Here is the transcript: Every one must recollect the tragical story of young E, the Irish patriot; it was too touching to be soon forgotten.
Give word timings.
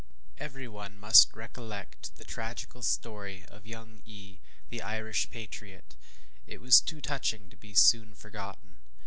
Every 0.39 0.67
one 0.67 0.97
must 0.97 1.31
recollect 1.35 2.15
the 2.15 2.23
tragical 2.25 2.81
story 2.81 3.45
of 3.47 3.67
young 3.67 4.01
E, 4.03 4.39
the 4.71 4.81
Irish 4.81 5.29
patriot; 5.29 5.95
it 6.47 6.59
was 6.59 6.81
too 6.81 7.01
touching 7.01 7.51
to 7.51 7.55
be 7.55 7.75
soon 7.75 8.15
forgotten. 8.15 8.77